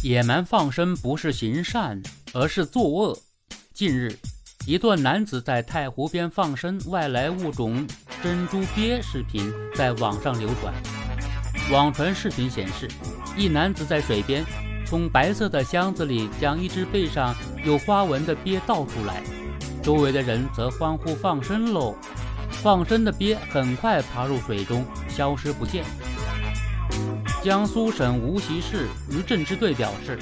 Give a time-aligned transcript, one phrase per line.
[0.00, 2.00] 野蛮放生不是行善，
[2.32, 3.18] 而是作恶。
[3.74, 4.16] 近日，
[4.64, 7.84] 一段男子在太湖边放生外来物种
[8.22, 10.72] 珍珠鳖视频在网上流传。
[11.72, 12.88] 网传视频显示，
[13.36, 14.44] 一男子在水边
[14.86, 17.34] 从白色的箱子里将一只背上
[17.64, 19.20] 有花纹的鳖倒出来，
[19.82, 21.96] 周围的人则欢呼放生喽。
[22.62, 25.84] 放生的鳖很快爬入水中，消失不见。
[27.40, 30.18] 江苏省无锡市渔政支队表示，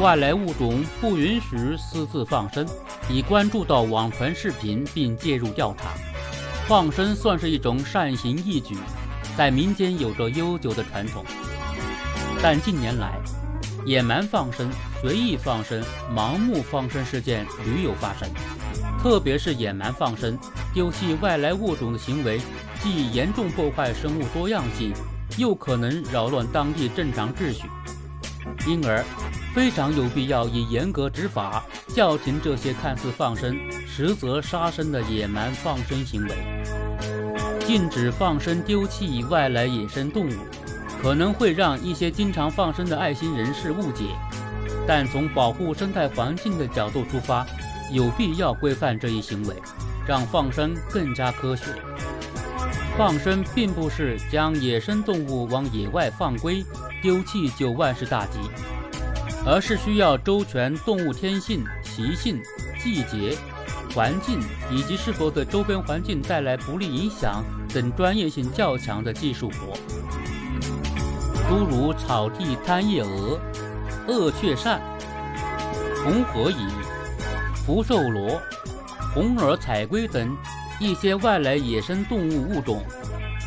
[0.00, 2.66] 外来物种不允许私自放生，
[3.10, 5.90] 已关注到网传视频并介入调查。
[6.66, 8.74] 放生算是一种善行义举，
[9.36, 11.22] 在民间有着悠久的传统。
[12.42, 13.12] 但近年来，
[13.84, 14.70] 野蛮放生、
[15.02, 18.26] 随意放生、盲目放生事件屡有发生，
[19.02, 20.38] 特别是野蛮放生、
[20.72, 22.40] 丢弃外来物种的行为，
[22.82, 24.94] 既严重破坏生物多样性。
[25.36, 27.68] 又可能扰乱当地正常秩序，
[28.66, 29.04] 因而
[29.54, 33.56] 非常有必要以严格执法叫停这些看似放生，
[33.86, 36.34] 实则杀生的野蛮放生行为。
[37.66, 40.32] 禁止放生丢弃外来野生动物，
[41.02, 44.04] 可能会让一些经常放生的爱心人士误解，
[44.86, 47.44] 但从保护生态环境的角度出发，
[47.92, 49.54] 有必要规范这一行为，
[50.06, 51.64] 让放生更加科学。
[52.96, 56.64] 放生并不是将野生动物往野外放归、
[57.02, 58.38] 丢弃就万事大吉，
[59.44, 62.40] 而是需要周全动物天性、习性、
[62.82, 63.36] 季节、
[63.94, 69.76] 环境以及是否对周边环境带来不利影响等专业性较强的技术活，
[71.50, 73.38] 诸如草地贪夜蛾、
[74.08, 74.78] 恶雀鳝、
[76.02, 76.66] 红河蚁、
[77.66, 78.40] 福寿螺、
[79.12, 80.34] 红耳彩龟等。
[80.78, 82.82] 一些外来野生动物物种，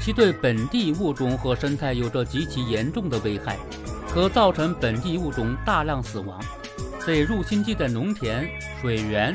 [0.00, 3.58] 其对本地物种和生态有着极其严重的危害，
[4.08, 6.40] 可造成本地物种大量死亡，
[7.04, 8.48] 对入侵地的农田、
[8.80, 9.34] 水源、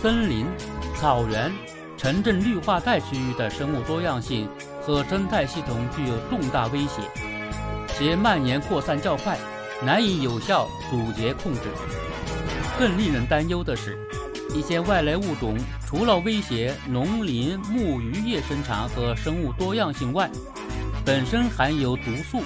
[0.00, 0.46] 森林、
[0.94, 1.52] 草原、
[1.98, 4.48] 城镇绿化带区域的生物多样性
[4.80, 7.02] 和生态系统具有重大威胁，
[7.88, 9.38] 且蔓延扩散较快，
[9.84, 11.60] 难以有效阻截控制。
[12.78, 13.98] 更令人担忧的是。
[14.56, 15.54] 一些外来物种
[15.86, 20.30] 除了威胁农林牧渔业生产和生物多样性外，
[21.04, 22.40] 本身含有毒素，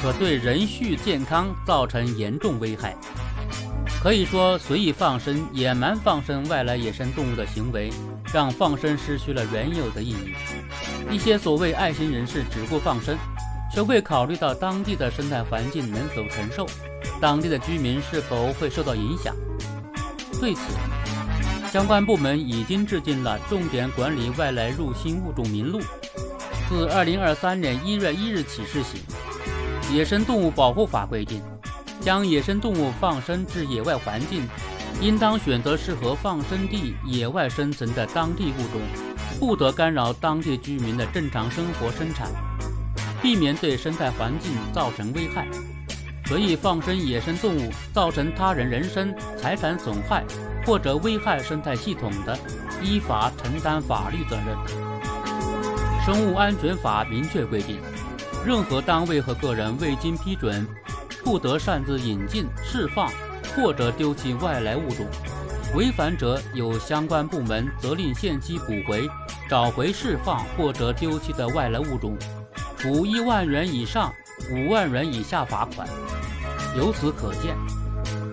[0.00, 2.94] 可对人畜健康造成严重危害。
[4.00, 7.90] 可以说，随意放生、野蛮放生外来野生动物的行为，
[8.32, 10.34] 让放生失去了原有的意义。
[11.10, 13.18] 一些所谓爱心人士只顾放生，
[13.74, 16.64] 却未考虑到当地的生态环境能否承受，
[17.20, 19.34] 当地的居民是否会受到影响。
[20.40, 20.60] 对此，
[21.70, 25.80] 相关部门已经制定了《重点管理外来入侵物种名录》，
[26.66, 29.00] 自二零二三年一月一日起施行。
[29.92, 31.42] 《野生动物保护法》规定，
[32.00, 34.48] 将野生动物放生至野外环境，
[35.02, 38.80] 应当选择适合放生地野外生存的当地物种，
[39.38, 42.30] 不得干扰当地居民的正常生活生产，
[43.20, 45.46] 避免对生态环境造成危害。
[46.24, 50.24] 随意放生野生动物，造成他人人身、财产损害
[50.64, 52.38] 或者危害生态系统的，
[52.82, 54.56] 依法承担法律责任。
[56.04, 57.80] 生物安全法明确规定，
[58.46, 60.66] 任何单位和个人未经批准，
[61.22, 63.10] 不得擅自引进、释放
[63.54, 65.06] 或者丢弃外来物种，
[65.74, 69.08] 违反者有相关部门责令限期补回、
[69.50, 72.16] 找回、释放或者丢弃的外来物种，
[72.78, 74.12] 处一万元以上
[74.50, 75.86] 五万元以下罚款。
[76.76, 77.56] 由此可见，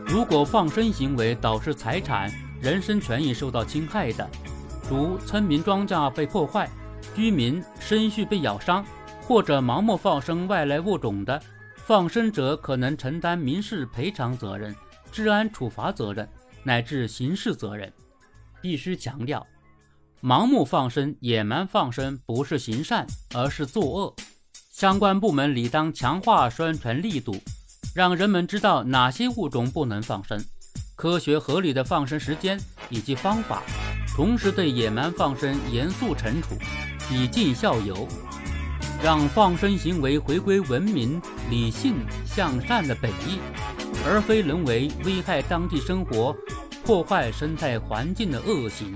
[0.07, 4.29] 如果放生行为导致财产、人身权益受到侵害的，
[4.89, 6.69] 如村民庄稼被破坏、
[7.15, 8.85] 居民生畜被咬伤，
[9.23, 11.41] 或者盲目放生外来物种的，
[11.75, 14.75] 放生者可能承担民事赔偿责任、
[15.11, 16.29] 治安处罚责任
[16.63, 17.91] 乃至刑事责任。
[18.61, 19.45] 必须强调，
[20.21, 24.15] 盲目放生、野蛮放生不是行善，而是作恶。
[24.69, 27.35] 相关部门理当强化宣传力度。
[27.95, 30.43] 让人们知道哪些物种不能放生，
[30.97, 32.59] 科学合理的放生时间
[32.89, 33.63] 以及方法，
[34.13, 36.57] 同时对野蛮放生严肃惩处，
[37.09, 38.05] 以儆效尤，
[39.01, 41.95] 让放生行为回归文明、理性、
[42.25, 43.39] 向善的本意，
[44.05, 46.35] 而非沦为危害当地生活、
[46.83, 48.93] 破坏生态环境的恶行。